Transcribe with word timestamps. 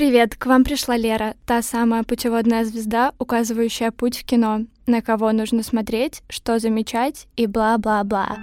Привет, 0.00 0.34
к 0.34 0.46
вам 0.46 0.64
пришла 0.64 0.96
Лера, 0.96 1.34
та 1.44 1.60
самая 1.60 2.04
путеводная 2.04 2.64
звезда, 2.64 3.12
указывающая 3.18 3.90
путь 3.90 4.16
в 4.16 4.24
кино, 4.24 4.60
на 4.86 5.02
кого 5.02 5.30
нужно 5.30 5.62
смотреть, 5.62 6.22
что 6.30 6.58
замечать 6.58 7.26
и 7.36 7.46
бла-бла-бла. 7.46 8.38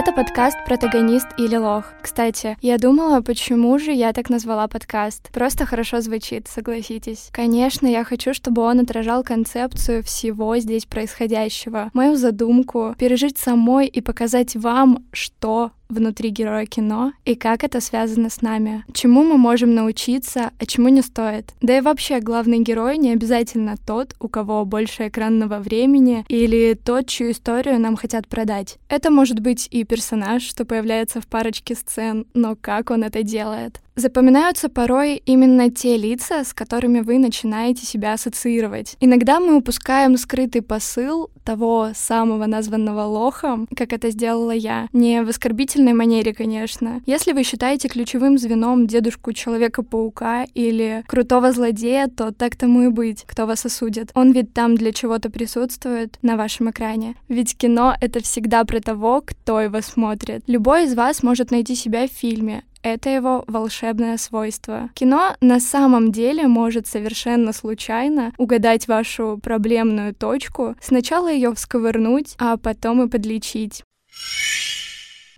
Это 0.00 0.12
подкаст 0.12 0.56
«Протагонист 0.64 1.26
или 1.36 1.56
лох». 1.56 1.84
Кстати, 2.00 2.56
я 2.62 2.78
думала, 2.78 3.20
почему 3.20 3.78
же 3.78 3.92
я 3.92 4.14
так 4.14 4.30
назвала 4.30 4.66
подкаст. 4.66 5.30
Просто 5.30 5.66
хорошо 5.66 6.00
звучит, 6.00 6.48
согласитесь. 6.48 7.28
Конечно, 7.32 7.86
я 7.86 8.02
хочу, 8.02 8.32
чтобы 8.32 8.62
он 8.62 8.80
отражал 8.80 9.22
концепцию 9.22 10.02
всего 10.02 10.56
здесь 10.56 10.86
происходящего, 10.86 11.90
мою 11.92 12.16
задумку, 12.16 12.94
пережить 12.98 13.36
самой 13.36 13.88
и 13.88 14.00
показать 14.00 14.56
вам, 14.56 15.04
что 15.12 15.72
внутри 15.90 16.30
героя 16.30 16.66
кино 16.66 17.12
и 17.24 17.34
как 17.34 17.64
это 17.64 17.80
связано 17.80 18.30
с 18.30 18.42
нами. 18.42 18.84
Чему 18.92 19.22
мы 19.22 19.36
можем 19.36 19.74
научиться, 19.74 20.50
а 20.58 20.66
чему 20.66 20.88
не 20.88 21.02
стоит. 21.02 21.52
Да 21.60 21.76
и 21.76 21.80
вообще, 21.80 22.20
главный 22.20 22.60
герой 22.60 22.98
не 22.98 23.12
обязательно 23.12 23.76
тот, 23.76 24.14
у 24.20 24.28
кого 24.28 24.64
больше 24.64 25.08
экранного 25.08 25.58
времени 25.58 26.24
или 26.28 26.74
тот, 26.74 27.06
чью 27.06 27.32
историю 27.32 27.78
нам 27.78 27.96
хотят 27.96 28.28
продать. 28.28 28.78
Это 28.88 29.10
может 29.10 29.40
быть 29.40 29.68
и 29.70 29.84
персонаж, 29.84 30.42
что 30.42 30.64
появляется 30.64 31.20
в 31.20 31.26
парочке 31.26 31.74
сцен, 31.74 32.26
но 32.34 32.56
как 32.56 32.90
он 32.90 33.04
это 33.04 33.22
делает. 33.22 33.80
Запоминаются 34.00 34.70
порой 34.70 35.20
именно 35.26 35.70
те 35.70 35.98
лица, 35.98 36.42
с 36.42 36.54
которыми 36.54 37.00
вы 37.00 37.18
начинаете 37.18 37.84
себя 37.84 38.14
ассоциировать. 38.14 38.96
Иногда 38.98 39.40
мы 39.40 39.56
упускаем 39.56 40.16
скрытый 40.16 40.62
посыл 40.62 41.28
того 41.44 41.90
самого 41.94 42.46
названного 42.46 43.02
лохом, 43.02 43.68
как 43.76 43.92
это 43.92 44.08
сделала 44.10 44.52
я. 44.52 44.88
Не 44.94 45.22
в 45.22 45.28
оскорбительной 45.28 45.92
манере, 45.92 46.32
конечно. 46.32 47.02
Если 47.04 47.32
вы 47.32 47.42
считаете 47.42 47.88
ключевым 47.88 48.38
звеном 48.38 48.86
дедушку 48.86 49.34
Человека-паука 49.34 50.46
или 50.54 51.04
крутого 51.06 51.52
злодея, 51.52 52.08
то 52.08 52.32
так 52.32 52.56
тому 52.56 52.84
и 52.84 52.88
быть, 52.88 53.24
кто 53.26 53.44
вас 53.44 53.66
осудит. 53.66 54.12
Он 54.14 54.32
ведь 54.32 54.54
там 54.54 54.76
для 54.76 54.92
чего-то 54.92 55.28
присутствует 55.28 56.16
на 56.22 56.38
вашем 56.38 56.70
экране. 56.70 57.16
Ведь 57.28 57.54
кино— 57.54 57.94
это 58.00 58.22
всегда 58.22 58.64
про 58.64 58.80
того, 58.80 59.20
кто 59.20 59.60
его 59.60 59.82
смотрит. 59.82 60.42
Любой 60.46 60.84
из 60.84 60.94
вас 60.94 61.22
может 61.22 61.50
найти 61.50 61.74
себя 61.74 62.08
в 62.08 62.10
фильме, 62.10 62.64
это 62.82 63.10
его 63.10 63.44
волшебное 63.46 64.16
свойство. 64.16 64.90
Кино 64.94 65.36
на 65.40 65.60
самом 65.60 66.12
деле 66.12 66.46
может 66.46 66.86
совершенно 66.86 67.52
случайно 67.52 68.32
угадать 68.38 68.88
вашу 68.88 69.38
проблемную 69.42 70.14
точку, 70.14 70.76
сначала 70.80 71.30
ее 71.30 71.54
всковырнуть, 71.54 72.34
а 72.38 72.56
потом 72.56 73.02
и 73.02 73.08
подлечить. 73.08 73.82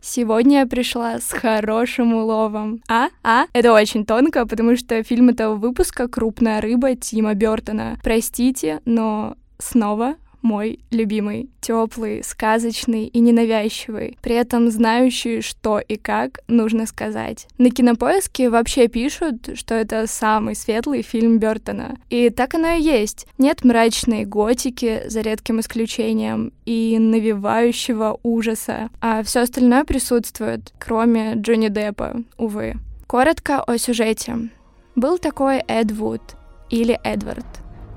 Сегодня 0.00 0.60
я 0.60 0.66
пришла 0.66 1.20
с 1.20 1.32
хорошим 1.32 2.12
уловом. 2.12 2.82
А? 2.88 3.08
А? 3.22 3.46
Это 3.52 3.72
очень 3.72 4.04
тонко, 4.04 4.46
потому 4.46 4.76
что 4.76 5.02
фильм 5.04 5.30
этого 5.30 5.54
выпуска 5.54 6.08
«Крупная 6.08 6.60
рыба» 6.60 6.96
Тима 6.96 7.34
Бертона. 7.34 7.98
Простите, 8.02 8.80
но 8.84 9.36
снова 9.58 10.16
мой 10.42 10.80
любимый. 10.90 11.48
Теплый, 11.60 12.22
сказочный 12.24 13.06
и 13.06 13.20
ненавязчивый, 13.20 14.18
при 14.20 14.34
этом 14.34 14.70
знающий, 14.70 15.40
что 15.40 15.78
и 15.78 15.96
как 15.96 16.40
нужно 16.48 16.86
сказать. 16.86 17.46
На 17.58 17.70
кинопоиске 17.70 18.50
вообще 18.50 18.88
пишут, 18.88 19.50
что 19.54 19.74
это 19.74 20.06
самый 20.06 20.56
светлый 20.56 21.02
фильм 21.02 21.38
Бертона. 21.38 21.96
И 22.10 22.30
так 22.30 22.54
оно 22.54 22.72
и 22.72 22.82
есть. 22.82 23.26
Нет 23.38 23.64
мрачной 23.64 24.24
готики, 24.24 25.02
за 25.06 25.20
редким 25.20 25.60
исключением, 25.60 26.52
и 26.66 26.98
навевающего 26.98 28.18
ужаса. 28.22 28.90
А 29.00 29.22
все 29.22 29.40
остальное 29.40 29.84
присутствует, 29.84 30.72
кроме 30.78 31.34
Джонни 31.34 31.68
Деппа, 31.68 32.22
увы. 32.36 32.74
Коротко 33.06 33.62
о 33.62 33.78
сюжете. 33.78 34.50
Был 34.96 35.18
такой 35.18 35.62
Эд 35.68 35.92
Вуд, 35.92 36.22
или 36.70 36.98
Эдвард 37.04 37.47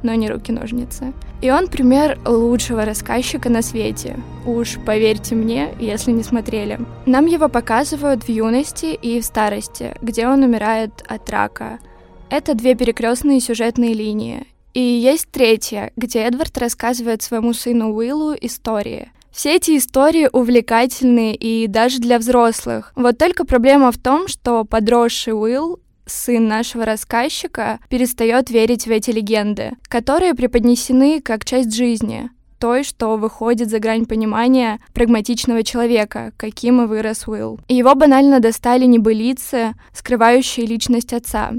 но 0.05 0.13
не 0.13 0.29
руки-ножницы. 0.29 1.13
И 1.41 1.51
он 1.51 1.67
пример 1.67 2.17
лучшего 2.25 2.85
рассказчика 2.85 3.49
на 3.49 3.61
свете. 3.61 4.17
Уж 4.45 4.77
поверьте 4.85 5.35
мне, 5.35 5.73
если 5.79 6.11
не 6.11 6.23
смотрели. 6.23 6.79
Нам 7.05 7.25
его 7.25 7.49
показывают 7.49 8.23
в 8.23 8.29
юности 8.29 8.93
и 8.93 9.19
в 9.19 9.25
старости, 9.25 9.95
где 10.01 10.27
он 10.27 10.43
умирает 10.43 11.03
от 11.07 11.29
рака. 11.29 11.79
Это 12.29 12.53
две 12.53 12.75
перекрестные 12.75 13.39
сюжетные 13.39 13.93
линии. 13.93 14.47
И 14.73 14.79
есть 14.79 15.29
третья, 15.31 15.91
где 15.95 16.19
Эдвард 16.19 16.57
рассказывает 16.57 17.21
своему 17.21 17.53
сыну 17.53 17.93
Уиллу 17.93 18.35
истории. 18.39 19.11
Все 19.31 19.55
эти 19.55 19.77
истории 19.77 20.29
увлекательные 20.31 21.35
и 21.35 21.67
даже 21.67 21.99
для 21.99 22.19
взрослых. 22.19 22.93
Вот 22.95 23.17
только 23.17 23.45
проблема 23.45 23.91
в 23.91 23.97
том, 23.97 24.27
что 24.29 24.63
подросший 24.63 25.33
Уилл 25.33 25.79
сын 26.05 26.47
нашего 26.47 26.85
рассказчика, 26.85 27.79
перестает 27.89 28.49
верить 28.49 28.87
в 28.87 28.91
эти 28.91 29.11
легенды, 29.11 29.71
которые 29.83 30.33
преподнесены 30.33 31.21
как 31.21 31.45
часть 31.45 31.75
жизни, 31.75 32.29
той, 32.59 32.83
что 32.83 33.17
выходит 33.17 33.69
за 33.69 33.79
грань 33.79 34.05
понимания 34.05 34.79
прагматичного 34.93 35.63
человека, 35.63 36.31
каким 36.37 36.81
и 36.81 36.87
вырос 36.87 37.27
Уилл. 37.27 37.59
И 37.67 37.75
его 37.75 37.95
банально 37.95 38.39
достали 38.39 38.85
небылицы, 38.85 39.73
скрывающие 39.93 40.65
личность 40.65 41.13
отца, 41.13 41.51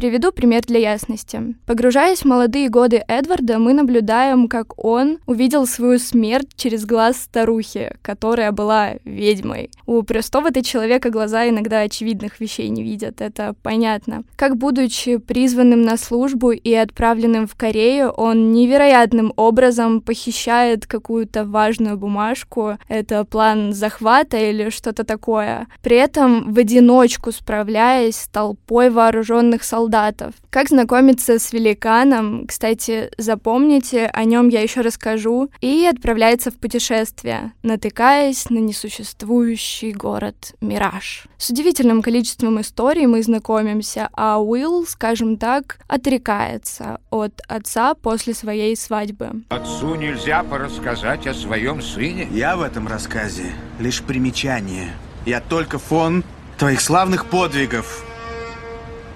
Приведу 0.00 0.32
пример 0.32 0.62
для 0.62 0.78
ясности. 0.78 1.54
Погружаясь 1.66 2.20
в 2.20 2.24
молодые 2.24 2.70
годы 2.70 3.04
Эдварда, 3.06 3.58
мы 3.58 3.74
наблюдаем, 3.74 4.48
как 4.48 4.82
он 4.82 5.18
увидел 5.26 5.66
свою 5.66 5.98
смерть 5.98 6.48
через 6.56 6.86
глаз 6.86 7.18
старухи, 7.18 7.94
которая 8.00 8.50
была 8.50 8.92
ведьмой. 9.04 9.68
У 9.84 10.02
простого-то 10.02 10.62
человека 10.62 11.10
глаза 11.10 11.46
иногда 11.50 11.80
очевидных 11.80 12.40
вещей 12.40 12.70
не 12.70 12.82
видят, 12.82 13.20
это 13.20 13.54
понятно. 13.62 14.22
Как 14.36 14.56
будучи 14.56 15.18
призванным 15.18 15.82
на 15.82 15.98
службу 15.98 16.52
и 16.52 16.72
отправленным 16.72 17.46
в 17.46 17.54
Корею, 17.54 18.08
он 18.08 18.52
невероятным 18.52 19.34
образом 19.36 20.00
похищает 20.00 20.86
какую-то 20.86 21.44
важную 21.44 21.98
бумажку, 21.98 22.78
это 22.88 23.26
план 23.26 23.74
захвата 23.74 24.38
или 24.38 24.70
что-то 24.70 25.04
такое. 25.04 25.66
При 25.82 25.98
этом 25.98 26.54
в 26.54 26.58
одиночку 26.58 27.32
справляясь 27.32 28.16
с 28.16 28.28
толпой 28.28 28.88
вооруженных 28.88 29.62
солдат 29.62 29.89
солдатов. 29.90 30.34
Как 30.50 30.68
знакомиться 30.68 31.38
с 31.38 31.52
великаном, 31.52 32.46
кстати, 32.46 33.10
запомните, 33.18 34.06
о 34.06 34.24
нем 34.24 34.48
я 34.48 34.62
еще 34.62 34.80
расскажу, 34.80 35.50
и 35.60 35.86
отправляется 35.86 36.50
в 36.50 36.54
путешествие, 36.54 37.52
натыкаясь 37.62 38.50
на 38.50 38.58
несуществующий 38.58 39.92
город 39.92 40.54
Мираж. 40.60 41.26
С 41.38 41.50
удивительным 41.50 42.02
количеством 42.02 42.60
историй 42.60 43.06
мы 43.06 43.22
знакомимся, 43.22 44.08
а 44.12 44.40
Уилл, 44.40 44.86
скажем 44.86 45.36
так, 45.36 45.78
отрекается 45.88 47.00
от 47.10 47.40
отца 47.48 47.94
после 47.94 48.34
своей 48.34 48.76
свадьбы. 48.76 49.42
Отцу 49.48 49.94
нельзя 49.94 50.42
порассказать 50.42 51.26
о 51.26 51.34
своем 51.34 51.82
сыне? 51.82 52.28
Я 52.30 52.56
в 52.56 52.62
этом 52.62 52.86
рассказе 52.86 53.52
лишь 53.78 54.02
примечание. 54.02 54.90
Я 55.26 55.40
только 55.40 55.78
фон 55.78 56.24
твоих 56.58 56.80
славных 56.80 57.26
подвигов, 57.26 58.04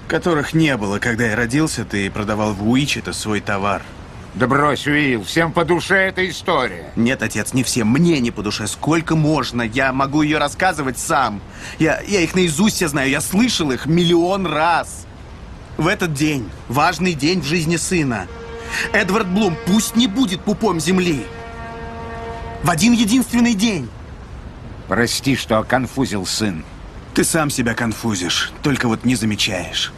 которых 0.06 0.54
не 0.54 0.76
было, 0.76 0.98
когда 0.98 1.26
я 1.26 1.36
родился, 1.36 1.84
ты 1.84 2.10
продавал 2.10 2.52
в 2.52 2.68
Уичета 2.68 3.12
свой 3.12 3.40
товар. 3.40 3.82
Да 4.34 4.48
брось, 4.48 4.86
Уилл, 4.88 5.22
всем 5.22 5.52
по 5.52 5.64
душе 5.64 5.94
эта 6.08 6.28
история. 6.28 6.90
Нет, 6.96 7.22
отец, 7.22 7.52
не 7.52 7.62
всем. 7.62 7.88
Мне 7.88 8.18
не 8.18 8.32
по 8.32 8.42
душе. 8.42 8.66
Сколько 8.66 9.14
можно? 9.14 9.62
Я 9.62 9.92
могу 9.92 10.22
ее 10.22 10.38
рассказывать 10.38 10.98
сам. 10.98 11.40
Я, 11.78 12.00
я 12.00 12.20
их 12.20 12.34
наизусть 12.34 12.76
все 12.76 12.88
знаю. 12.88 13.10
Я 13.10 13.20
слышал 13.20 13.70
их 13.70 13.86
миллион 13.86 14.46
раз. 14.46 15.06
В 15.76 15.86
этот 15.86 16.14
день, 16.14 16.50
важный 16.68 17.14
день 17.14 17.40
в 17.40 17.44
жизни 17.44 17.76
сына, 17.76 18.26
Эдвард 18.92 19.28
Блум 19.28 19.56
пусть 19.66 19.94
не 19.94 20.08
будет 20.08 20.40
пупом 20.40 20.80
земли. 20.80 21.26
В 22.64 22.70
один 22.70 22.92
единственный 22.92 23.54
день. 23.54 23.88
Прости, 24.88 25.36
что 25.36 25.58
оконфузил 25.58 26.26
сын. 26.26 26.64
Ты 27.14 27.22
сам 27.22 27.50
себя 27.50 27.74
конфузишь, 27.74 28.52
только 28.62 28.88
вот 28.88 29.04
не 29.04 29.14
замечаешь. 29.14 29.92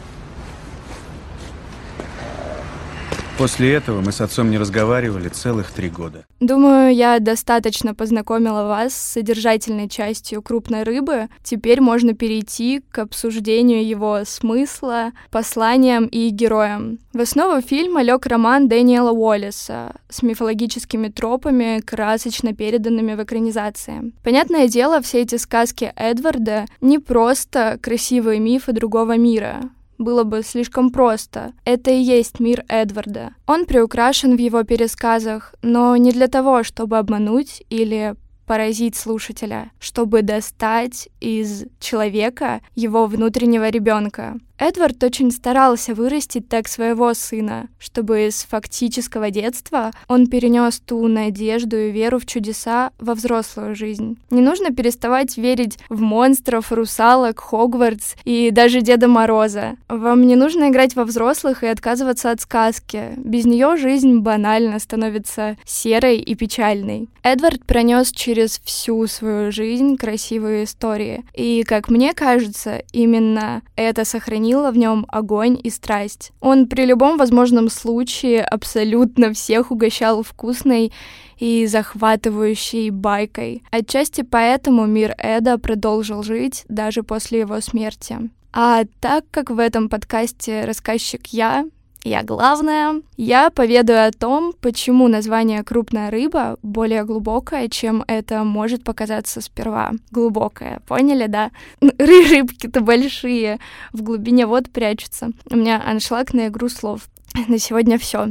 После 3.37 3.73
этого 3.73 4.01
мы 4.01 4.11
с 4.11 4.19
отцом 4.19 4.49
не 4.49 4.57
разговаривали 4.57 5.29
целых 5.29 5.69
три 5.71 5.89
года. 5.89 6.25
Думаю, 6.39 6.95
я 6.95 7.19
достаточно 7.19 7.93
познакомила 7.93 8.63
вас 8.63 8.93
с 8.95 9.11
содержательной 9.13 9.87
частью 9.87 10.41
крупной 10.41 10.81
рыбы. 10.81 11.27
Теперь 11.43 11.79
можно 11.79 12.13
перейти 12.13 12.81
к 12.91 12.97
обсуждению 12.97 13.85
его 13.85 14.21
смысла, 14.25 15.11
посланиям 15.29 16.07
и 16.07 16.29
героям. 16.29 16.97
В 17.13 17.21
основу 17.21 17.61
фильма 17.61 18.01
лег 18.01 18.25
роман 18.25 18.67
Дэниела 18.67 19.11
Уоллеса 19.11 19.93
с 20.09 20.23
мифологическими 20.23 21.09
тропами, 21.09 21.79
красочно 21.81 22.55
переданными 22.55 23.13
в 23.13 23.23
экранизации. 23.23 24.13
Понятное 24.23 24.67
дело, 24.67 24.99
все 25.03 25.21
эти 25.21 25.35
сказки 25.35 25.93
Эдварда 25.95 26.65
не 26.81 26.97
просто 26.97 27.77
красивые 27.83 28.39
мифы 28.39 28.71
другого 28.71 29.15
мира 29.15 29.69
было 29.97 30.23
бы 30.23 30.43
слишком 30.43 30.91
просто. 30.91 31.53
Это 31.65 31.91
и 31.91 31.99
есть 31.99 32.39
мир 32.39 32.63
Эдварда. 32.67 33.33
Он 33.45 33.65
приукрашен 33.65 34.35
в 34.35 34.39
его 34.39 34.63
пересказах, 34.63 35.55
но 35.61 35.95
не 35.97 36.11
для 36.11 36.27
того, 36.27 36.63
чтобы 36.63 36.97
обмануть 36.97 37.63
или 37.69 38.15
поразить 38.45 38.95
слушателя, 38.95 39.71
чтобы 39.79 40.21
достать 40.21 41.09
из 41.19 41.65
человека 41.79 42.61
его 42.75 43.05
внутреннего 43.05 43.69
ребенка. 43.69 44.37
Эдвард 44.59 45.03
очень 45.03 45.31
старался 45.31 45.93
вырастить 45.93 46.49
так 46.49 46.67
своего 46.67 47.13
сына, 47.13 47.67
чтобы 47.77 48.29
с 48.31 48.43
фактического 48.43 49.29
детства 49.29 49.91
он 50.07 50.27
перенес 50.27 50.79
ту 50.79 51.07
надежду 51.07 51.77
и 51.77 51.91
веру 51.91 52.17
в 52.17 52.25
чудеса 52.25 52.91
во 52.97 53.13
взрослую 53.13 53.75
жизнь. 53.75 54.17
Не 54.31 54.41
нужно 54.41 54.71
переставать 54.71 55.37
верить 55.37 55.77
в 55.89 56.01
монстров, 56.01 56.71
русалок, 56.71 57.39
Хогвартс 57.39 58.15
и 58.23 58.49
даже 58.49 58.81
Деда 58.81 59.07
Мороза. 59.07 59.75
Вам 59.89 60.25
не 60.25 60.35
нужно 60.35 60.69
играть 60.69 60.95
во 60.95 61.03
взрослых 61.03 61.63
и 61.63 61.67
отказываться 61.67 62.31
от 62.31 62.41
сказки. 62.41 63.13
Без 63.17 63.45
нее 63.45 63.77
жизнь 63.77 64.19
банально 64.19 64.79
становится 64.79 65.55
серой 65.65 66.17
и 66.17 66.33
печальной. 66.33 67.09
Эдвард 67.21 67.63
пронес 67.63 68.11
через 68.11 68.59
всю 68.63 69.05
свою 69.05 69.51
жизнь 69.51 69.97
красивые 69.97 70.63
истории. 70.63 71.25
И, 71.35 71.63
как 71.63 71.89
мне 71.89 72.13
кажется, 72.13 72.81
именно 72.91 73.61
это 73.75 74.03
сохранилось 74.03 74.46
хранила 74.47 74.71
в 74.71 74.77
нем 74.77 75.05
огонь 75.09 75.59
и 75.61 75.69
страсть. 75.69 76.31
Он 76.39 76.67
при 76.67 76.85
любом 76.85 77.17
возможном 77.17 77.69
случае 77.69 78.43
абсолютно 78.43 79.33
всех 79.33 79.71
угощал 79.71 80.23
вкусной 80.23 80.93
и 81.37 81.67
захватывающей 81.67 82.89
байкой. 82.89 83.63
Отчасти 83.71 84.21
поэтому 84.21 84.85
мир 84.85 85.13
Эда 85.17 85.57
продолжил 85.57 86.23
жить 86.23 86.65
даже 86.69 87.03
после 87.03 87.41
его 87.41 87.59
смерти. 87.61 88.29
А 88.53 88.85
так 89.01 89.25
как 89.31 89.49
в 89.49 89.59
этом 89.59 89.89
подкасте 89.89 90.63
рассказчик 90.65 91.27
я, 91.27 91.65
я 92.07 92.23
главная. 92.23 93.01
Я 93.17 93.49
поведаю 93.49 94.07
о 94.07 94.11
том, 94.11 94.53
почему 94.61 95.07
название 95.07 95.63
«крупная 95.63 96.09
рыба» 96.09 96.57
более 96.63 97.03
глубокое, 97.03 97.67
чем 97.67 98.03
это 98.07 98.43
может 98.43 98.83
показаться 98.83 99.41
сперва. 99.41 99.91
Глубокое, 100.11 100.81
поняли, 100.87 101.27
да? 101.27 101.51
Рыбки-то 101.81 102.81
большие, 102.81 103.59
в 103.93 104.01
глубине 104.03 104.45
вод 104.45 104.71
прячутся. 104.71 105.31
У 105.49 105.55
меня 105.55 105.83
аншлаг 105.85 106.33
на 106.33 106.47
игру 106.47 106.69
слов. 106.69 107.09
На 107.47 107.59
сегодня 107.59 107.97
все. 107.97 108.29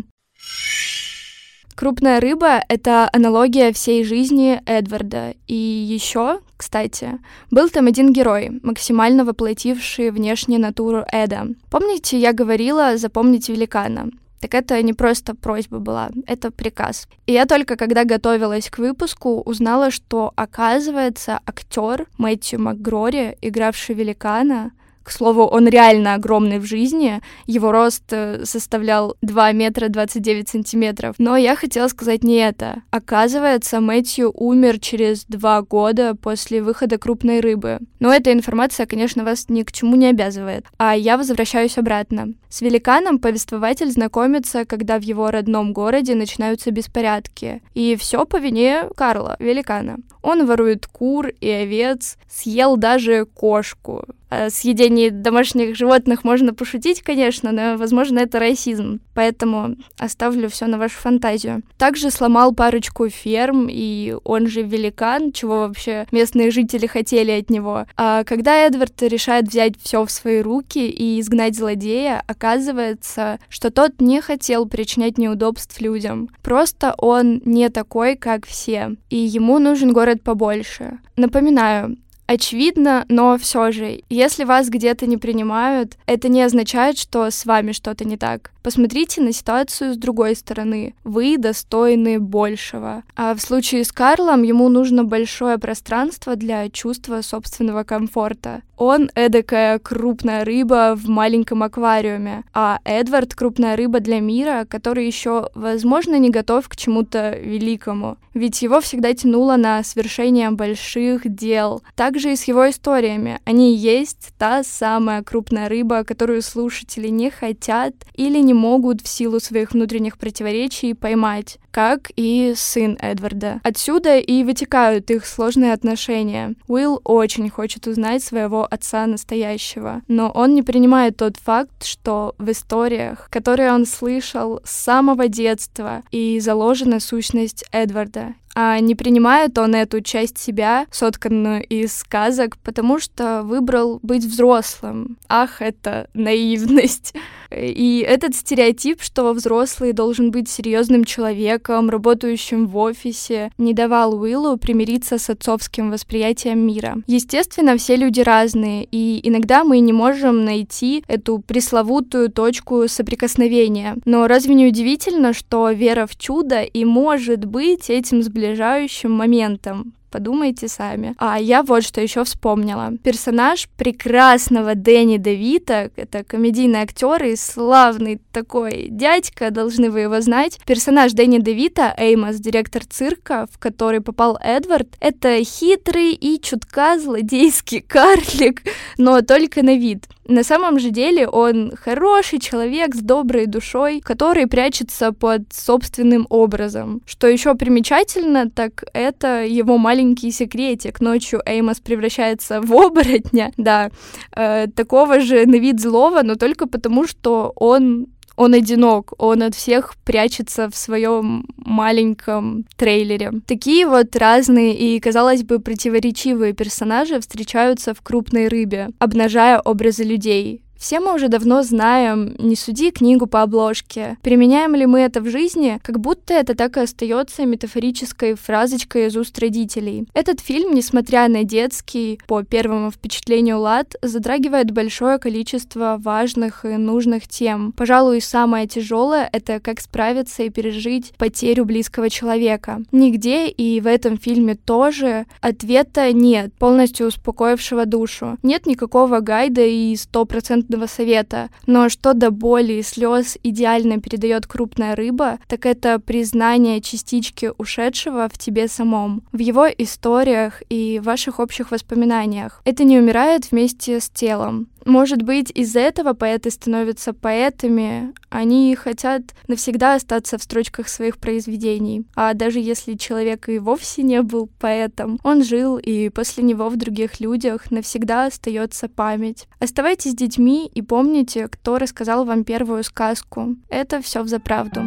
Крупная 1.75 2.21
рыба— 2.21 2.65
это 2.69 3.09
аналогия 3.13 3.71
всей 3.71 4.03
жизни 4.03 4.63
Эдварда. 4.65 5.35
И 5.47 5.55
еще, 5.55 6.41
кстати, 6.57 7.19
был 7.51 7.69
там 7.69 7.87
один 7.87 8.13
герой, 8.13 8.61
максимально 8.63 9.25
воплотивший 9.25 10.11
внешнюю 10.11 10.61
натуру 10.61 11.05
Эда. 11.13 11.49
Помните, 11.71 12.19
я 12.19 12.33
говорила 12.33 12.97
запомнить 12.97 13.49
великана? 13.49 14.11
Так 14.41 14.55
это 14.55 14.83
не 14.83 14.93
просто 14.93 15.35
просьба 15.35 15.79
была, 15.79 16.11
это 16.27 16.51
приказ. 16.51 17.09
И 17.27 17.33
я 17.33 17.47
только 17.47 17.77
когда 17.77 18.05
готовилась 18.05 18.69
к 18.69 18.79
выпуску, 18.79 19.41
узнала, 19.41 19.91
что, 19.91 20.33
оказывается, 20.37 21.41
актер 21.47 22.07
Мэтью 22.19 22.61
МакГрори, 22.61 23.37
игравший 23.41 23.95
великана, 23.95 24.73
к 25.07 25.13
слову, 25.13 25.45
он 25.45 25.69
реально 25.69 26.15
огромный 26.15 26.59
в 26.59 26.65
жизни. 26.65 27.21
Его 27.47 27.71
рост 27.71 28.03
э, 28.11 28.45
составлял 28.45 29.17
2 29.23 29.53
метра 29.53 29.89
29 29.89 30.49
сантиметров. 30.49 31.15
Но 31.19 31.37
я 31.37 31.55
хотела 31.55 31.87
сказать 31.87 32.25
не 32.25 32.39
это. 32.39 32.83
Оказывается, 32.91 33.81
Мэтью 33.81 34.33
умер 34.35 34.81
через 34.81 35.25
два 35.27 35.63
года 35.63 36.17
после 36.17 36.61
выхода 36.61 36.99
крупной 36.99 37.39
рыбы. 37.39 37.79
Но 38.01 38.13
эта 38.13 38.33
информация, 38.33 38.87
конечно, 38.87 39.23
вас 39.23 39.49
ни 39.49 39.63
к 39.63 39.71
чему 39.71 39.95
не 39.95 40.09
обязывает. 40.09 40.67
А 40.77 40.97
я 40.97 41.17
возвращаюсь 41.17 41.79
обратно. 41.79 42.35
С 42.49 42.61
великаном 42.61 43.21
повествователь 43.21 43.93
знакомится, 43.93 44.65
когда 44.65 44.99
в 44.99 45.03
его 45.03 45.31
родном 45.31 45.73
городе 45.73 46.17
начинаются 46.17 46.73
беспорядки. 46.73 47.63
И 47.75 47.95
все 47.95 48.25
по 48.25 48.39
вине 48.39 48.89
Карла, 48.97 49.37
великана. 49.39 49.99
Он 50.23 50.47
ворует 50.47 50.89
кур 50.89 51.29
и 51.29 51.49
овец, 51.49 52.19
съел 52.29 52.77
даже 52.77 53.25
кошку. 53.25 54.05
О 54.29 54.51
съедении 54.51 55.11
домашних 55.11 55.77
животных 55.77 56.25
можно 56.25 56.53
пошутить, 56.53 57.03
конечно, 57.03 57.53
но, 57.53 57.77
возможно, 57.77 58.19
это 58.19 58.39
расизм. 58.39 59.01
Поэтому 59.15 59.77
оставлю 59.99 60.49
все 60.49 60.67
на 60.67 60.79
вашу 60.79 60.99
фантазию. 60.99 61.63
Также 61.79 62.11
сломал 62.11 62.55
парочку 62.55 63.09
ферм, 63.09 63.69
и 63.71 64.17
он 64.25 64.47
же 64.49 64.63
великан, 64.63 65.33
чего 65.33 65.61
вообще 65.61 66.07
местные 66.11 66.51
жители 66.51 66.87
хотели 66.87 67.31
от 67.31 67.51
него. 67.51 67.87
А 67.97 68.25
когда 68.25 68.67
Эдвард 68.67 69.01
решает 69.03 69.49
взять 69.49 69.75
все 69.81 70.05
в 70.05 70.11
свои 70.11 70.41
руки 70.41 70.89
и 70.89 71.21
изгнать 71.21 71.57
злодея, 71.57 72.23
оказывается, 72.27 73.39
что 73.49 73.71
тот 73.71 74.01
не 74.01 74.21
хотел 74.21 74.67
причинять 74.67 75.19
неудобств 75.19 75.81
людям. 75.81 76.29
Просто 76.43 76.95
он 76.99 77.43
не 77.45 77.69
такой, 77.69 78.17
как 78.17 78.47
все, 78.47 78.97
и 79.09 79.17
ему 79.17 79.59
нужен 79.59 79.93
город 79.93 80.23
побольше. 80.23 80.99
Напоминаю, 81.17 81.97
очевидно, 82.27 83.05
но 83.09 83.39
все 83.39 83.73
же, 83.73 84.03
если 84.09 84.45
вас 84.45 84.69
где-то 84.69 85.07
не 85.07 85.17
принимают, 85.17 85.97
это 86.07 86.29
не 86.29 86.43
означает, 86.43 86.99
что 86.99 87.31
с 87.31 87.45
вами 87.47 87.73
что-то 87.73 88.05
не 88.05 88.17
так. 88.17 88.51
Посмотрите 88.67 89.21
на 89.21 89.33
ситуацию 89.33 89.95
с 89.95 89.97
другой 89.97 90.35
стороны. 90.35 90.97
Вы 91.05 91.39
достойны 91.39 92.19
большего. 92.19 93.05
А 93.15 93.33
в 93.37 93.41
случае 93.41 93.85
с 93.85 93.93
Карлом 93.93 94.43
ему 94.43 94.69
нужно 94.69 95.05
большое 95.05 95.57
пространство 95.57 96.35
для 96.35 96.69
чувства 96.69 97.21
собственного 97.21 97.85
комфорта. 97.85 98.63
Он 98.77 99.09
эдакая 99.15 99.79
крупная 99.79 100.45
рыба 100.45 100.95
в 100.97 101.09
маленьком 101.09 101.63
аквариуме, 101.63 102.43
а 102.53 102.81
Эдвард— 102.85 103.35
крупная 103.37 103.77
рыба 103.77 104.01
для 104.01 104.21
мира, 104.21 104.67
который 104.69 105.07
еще, 105.07 105.49
возможно, 105.55 106.19
не 106.19 106.31
готов 106.31 106.69
к 106.69 106.77
чему-то 106.77 107.39
великому. 107.39 108.19
Ведь 108.35 108.61
его 108.61 108.83
всегда 108.83 109.15
тянуло 109.15 109.57
на 109.57 109.83
свершение 109.83 110.51
больших 110.51 111.23
дел. 111.35 111.83
Также 111.95 112.33
и 112.33 112.37
с 112.37 112.45
его 112.45 112.69
историями. 112.69 113.41
Они 113.47 113.75
есть 113.75 114.35
та 114.37 114.63
самая 114.63 115.23
крупная 115.23 115.71
рыба, 115.71 116.05
которую 116.05 116.43
слушатели 116.43 117.09
не 117.09 117.31
хотят 117.31 117.95
или 118.13 118.41
не 118.41 118.53
могут 118.57 119.03
в 119.03 119.09
силу 119.09 119.39
своих 119.39 119.73
внутренних 119.73 120.19
противоречий 120.19 120.95
поймать, 120.95 121.59
как 121.71 122.11
и 122.17 122.55
сын 122.57 122.97
Эдварда. 123.01 123.61
Отсюда 123.63 124.19
и 124.19 124.43
вытекают 124.43 125.11
их 125.11 125.27
сложные 125.27 125.73
отношения. 125.73 126.55
Уилл 126.67 127.01
очень 127.05 127.49
хочет 127.51 127.87
узнать 127.87 128.23
своего 128.23 128.67
отца 128.69 129.07
настоящего, 129.07 130.03
но 130.09 130.31
он 130.31 130.55
не 130.55 130.63
принимает 130.63 131.19
тот 131.19 131.37
факт, 131.37 131.85
что 131.85 132.35
в 132.39 132.51
историях, 132.51 133.29
которые 133.31 133.73
он 133.73 133.87
слышал 133.87 134.61
с 134.65 134.71
самого 134.71 135.29
детства, 135.29 136.03
и 136.11 136.41
заложена 136.41 136.99
сущность 136.99 137.65
Эдварда 137.71 138.35
а 138.59 138.81
не 138.81 138.95
принимает 138.95 139.59
он 139.59 139.75
эту 139.75 140.01
часть 140.01 140.39
себя, 140.39 140.87
сотканную 140.91 141.63
из 141.63 141.95
сказок, 141.95 142.57
потому 142.65 142.99
что 142.99 143.43
выбрал 143.45 144.01
быть 144.03 144.25
взрослым. 144.25 145.19
Ах, 145.29 145.61
это 145.61 146.09
наивность. 146.15 147.13
И 147.55 148.05
этот 148.07 148.35
стереотип, 148.35 149.03
что 149.03 149.33
взрослый 149.33 149.93
должен 149.93 150.31
быть 150.31 150.49
серьезным 150.49 151.05
человеком, 151.05 151.91
работающим 151.91 152.67
в 152.67 152.77
офисе, 152.79 153.53
не 153.59 153.75
давал 153.75 154.19
Уиллу 154.19 154.57
примириться 154.57 155.19
с 155.19 155.31
отцовским 155.31 155.91
восприятием 155.91 156.59
мира. 156.59 156.97
Естественно, 157.07 157.77
все 157.77 157.97
люди 157.97 158.21
разные, 158.21 158.89
и 158.91 159.21
иногда 159.23 159.65
мы 159.65 159.81
не 159.81 159.93
можем 159.93 160.45
найти 160.45 161.05
эту 161.09 161.39
пресловутую 161.41 162.31
точку 162.31 162.89
соприкосновения. 162.89 163.97
Но 164.07 164.27
разве 164.27 164.55
не 164.55 164.67
удивительно, 164.67 165.35
что 165.35 165.71
вера 165.71 166.07
в 166.07 166.17
чудо 166.17 166.63
и 166.63 166.85
может 166.85 167.45
быть 167.45 167.91
этим 167.91 168.23
сближающим 168.47 169.11
моментом? 169.11 169.93
Подумайте 170.11 170.69
сами. 170.69 171.15
А 171.19 171.39
я 171.39 171.63
вот 171.63 171.83
что 171.83 172.01
еще 172.01 172.25
вспомнила. 172.25 172.93
Персонаж 173.03 173.69
прекрасного 173.77 174.75
Дэнни 174.75 175.19
Девита, 175.19 175.91
это 175.97 176.25
комедийный 176.25 176.81
актер 176.81 177.23
и 177.25 177.37
славный 177.37 178.21
такой 178.33 178.87
дядька, 178.89 179.51
должны 179.51 179.91
вы 179.91 180.01
его 180.01 180.21
знать. 180.21 180.59
Персонаж 180.65 181.13
Дэнни 181.13 181.39
Девита, 181.39 181.93
Эймос, 181.99 182.37
директор 182.37 182.85
цирка, 182.87 183.47
в 183.53 183.59
который 183.59 184.01
попал 184.01 184.39
Эдвард, 184.41 184.89
это 185.01 185.45
хитрый 185.45 186.13
и 186.13 186.41
чутка 186.41 186.99
злодейский 186.99 187.81
карлик, 187.81 188.63
но 188.97 189.21
только 189.21 189.63
на 189.63 189.77
вид. 189.77 190.07
На 190.29 190.43
самом 190.43 190.79
же 190.79 190.91
деле 190.91 191.29
он 191.29 191.73
хороший 191.77 192.41
человек 192.41 192.95
с 192.95 193.01
доброй 193.01 193.47
душой, 193.47 194.01
который 194.01 194.47
прячется 194.47 195.13
под 195.13 195.43
собственным 195.53 196.27
образом. 196.31 197.01
Что 197.07 197.29
еще 197.29 197.55
примечательно, 197.55 198.51
так 198.51 198.85
это 198.93 199.45
его 199.45 199.79
маленький 199.79 200.33
секретик. 200.33 201.01
Ночью 201.01 201.43
Эймос 201.47 201.79
превращается 201.79 202.61
в 202.61 202.73
оборотня, 202.73 203.53
да, 203.57 203.91
э, 204.35 204.67
такого 204.75 205.21
же 205.21 205.47
на 205.47 205.57
вид 205.57 205.81
злого, 205.81 206.23
но 206.23 206.35
только 206.35 206.67
потому, 206.67 207.07
что 207.07 207.53
он 207.55 208.09
он 208.37 208.55
одинок, 208.55 209.13
он 209.19 209.43
от 209.43 209.55
всех 209.55 209.95
прячется 210.05 210.69
в 210.71 210.77
своем 210.77 211.47
маленьком 211.57 212.65
трейлере. 212.77 213.33
Такие 213.47 213.87
вот 213.87 214.15
разные 214.17 214.75
и, 214.75 215.01
казалось 215.01 215.43
бы, 215.43 215.59
противоречивые 215.59 216.53
персонажи 216.53 217.19
встречаются 217.21 217.95
в 217.95 218.03
крупной 218.03 218.49
рыбе, 218.49 218.91
обнажая 218.99 219.61
образы 219.61 220.05
людей, 220.05 220.63
Все 220.79 221.01
мы 221.01 221.15
уже 221.15 221.29
давно 221.29 221.63
знаем 221.63 222.35
«Не 222.39 222.55
суди 222.55 222.91
книгу 222.91 223.27
по 223.27 223.43
обложке». 223.43 224.19
Применяем 224.23 224.75
ли 224.75 224.85
мы 224.85 225.01
это 225.01 225.21
в 225.21 225.29
жизни? 225.29 225.81
Как 225.83 225.99
будто 225.99 226.35
это 226.35 226.55
так 226.55 226.77
и 226.77 226.81
остается 226.81 227.47
метафорической 227.47 228.35
фразочкой 228.35 229.07
из 229.07 229.17
уст 229.17 229.39
родителей. 229.39 230.07
Этот 230.13 230.41
фильм, 230.41 230.75
несмотря 230.75 231.29
на 231.29 231.45
детский, 231.45 232.21
по 232.27 232.43
первому 232.43 232.91
впечатлению 232.91 233.61
лад, 233.61 233.95
затрагивает 234.03 234.71
большое 234.71 235.19
количество 235.19 235.97
важных 235.99 236.67
и 236.67 236.77
нужных 236.77 237.27
тем. 237.27 237.73
Пожалуй, 237.73 238.21
самое 238.21 238.67
тяжелое— 238.67 239.29
это 239.33 239.61
как 239.61 239.81
справиться 239.81 240.43
и 240.43 240.51
пережить 240.51 241.15
потерю 241.17 241.65
близкого 241.65 242.11
человека. 242.11 242.83
Нигде 242.93 243.49
и 243.49 243.81
в 243.81 243.87
этом 243.87 244.19
фильме 244.19 244.55
тоже 244.55 245.25
ответа 245.41 246.13
нет, 246.13 246.53
полностью 246.55 247.07
успокоившего 247.07 247.87
душу. 247.87 248.37
Нет 248.43 248.67
никакого 248.67 249.21
гайда 249.21 249.63
и 249.63 249.97
стопроцентного 249.97 250.66
стопроцентного 250.67 250.87
совета. 250.87 251.51
Но 251.67 251.89
что 251.89 252.15
до 252.15 252.31
боли 252.31 252.75
и 252.75 252.83
слез 252.83 253.39
идеально 253.43 254.01
передает 254.01 254.47
крупная 254.47 254.95
рыба, 254.95 255.39
так 255.49 255.67
это 255.67 255.99
признание 255.99 256.81
частички 256.81 257.53
ушедшего 257.59 258.29
в 258.33 258.39
тебе 258.39 258.69
самом, 258.69 259.23
в 259.33 259.39
его 259.39 259.67
историях 259.67 260.63
и 260.69 261.01
ваших 261.03 261.39
общих 261.39 261.71
воспоминаниях. 261.71 262.63
Это 262.65 262.85
не 262.85 262.99
умирает 262.99 263.51
вместе 263.51 264.01
с 264.01 264.09
телом. 264.09 264.69
Может 264.87 265.23
быть, 265.23 265.51
из-за 265.51 265.81
этого 265.81 266.13
поэты 266.13 266.51
становятся 266.53 267.13
поэтами, 267.13 268.15
они 268.31 268.75
хотят 268.77 269.23
навсегда 269.49 269.97
остаться 269.97 270.39
в 270.39 270.43
строчках 270.45 270.89
своих 270.89 271.19
произведений. 271.19 272.07
А 272.15 272.35
даже 272.35 272.61
если 272.61 272.95
человек 272.95 273.49
и 273.49 273.59
вовсе 273.59 274.03
не 274.03 274.23
был 274.23 274.49
поэтом, 274.61 275.19
он 275.25 275.43
жил, 275.43 275.77
и 275.77 276.09
после 276.09 276.45
него 276.45 276.69
в 276.69 276.77
других 276.77 277.19
людях 277.19 277.73
навсегда 277.73 278.27
остается 278.27 278.89
память. 278.89 279.49
Оставайтесь 279.59 280.15
детьми 280.15 280.71
и 280.73 280.83
помните, 280.83 281.49
кто 281.49 281.79
рассказал 281.79 282.25
вам 282.25 282.45
первую 282.45 282.85
сказку. 282.85 283.57
Это 283.69 284.01
все 284.01 284.23
в 284.23 284.29
заправду. 284.29 284.83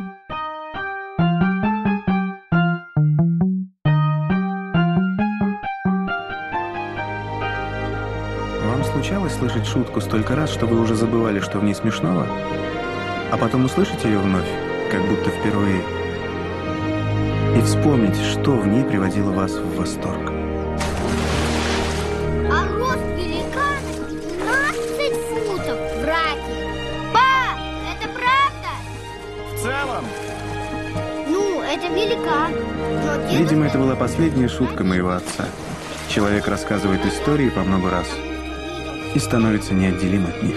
Случалось 9.09 9.33
слышать 9.33 9.65
шутку 9.65 10.01
столько 10.01 10.35
раз, 10.35 10.51
что 10.51 10.67
вы 10.67 10.79
уже 10.79 10.93
забывали, 10.93 11.39
что 11.39 11.57
в 11.57 11.63
ней 11.63 11.73
смешного? 11.73 12.27
А 13.31 13.37
потом 13.37 13.65
услышать 13.65 14.03
ее 14.03 14.19
вновь, 14.19 14.47
как 14.91 15.01
будто 15.01 15.31
впервые, 15.31 15.81
и 17.57 17.61
вспомнить, 17.61 18.15
что 18.17 18.51
в 18.51 18.67
ней 18.67 18.83
приводило 18.83 19.31
вас 19.31 19.53
в 19.53 19.77
восторг. 19.77 20.29
А 22.51 22.67
рост 22.77 23.01
великана 23.17 23.81
15 24.37 25.13
футов, 25.25 25.79
братья. 26.03 26.69
Па, 27.11 27.57
это 27.89 28.07
правда? 28.13 28.69
В 29.55 29.63
целом? 29.63 30.05
Ну, 31.27 31.63
это 31.63 31.87
великан. 31.87 32.53
Видимо, 33.31 33.65
это 33.65 33.79
была 33.79 33.95
последняя 33.95 34.47
шутка 34.47 34.83
моего 34.83 35.09
отца. 35.09 35.45
Человек 36.09 36.47
рассказывает 36.47 37.03
истории 37.07 37.49
по 37.49 37.61
много 37.61 37.89
раз 37.89 38.05
и 39.13 39.19
становится 39.19 39.73
неотделим 39.73 40.25
от 40.25 40.43
них. 40.43 40.55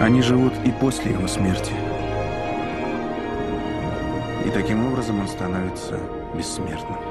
Они 0.00 0.22
живут 0.22 0.52
и 0.64 0.70
после 0.70 1.12
его 1.12 1.26
смерти. 1.26 1.72
И 4.44 4.50
таким 4.50 4.86
образом 4.86 5.20
он 5.20 5.28
становится 5.28 5.98
бессмертным. 6.34 7.07